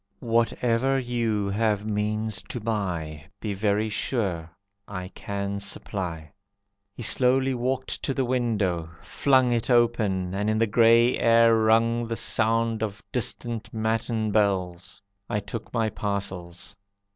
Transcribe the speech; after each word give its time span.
Whatever 0.25 0.97
you 0.97 1.47
have 1.49 1.85
means 1.85 2.41
to 2.49 2.59
buy 2.59 3.23
Be 3.39 3.53
very 3.53 3.87
sure 3.87 4.49
I 4.87 5.09
can 5.09 5.59
supply." 5.59 6.31
He 6.95 7.03
slowly 7.03 7.53
walked 7.53 8.01
to 8.01 8.15
the 8.15 8.25
window, 8.25 8.89
flung 9.03 9.51
It 9.51 9.69
open, 9.69 10.33
and 10.33 10.49
in 10.49 10.57
the 10.57 10.65
grey 10.65 11.19
air 11.19 11.55
rung 11.55 12.07
The 12.07 12.15
sound 12.15 12.81
of 12.81 13.03
distant 13.11 13.71
matin 13.71 14.31
bells. 14.31 14.99
I 15.29 15.39
took 15.39 15.71
my 15.71 15.87
parcels. 15.91 16.75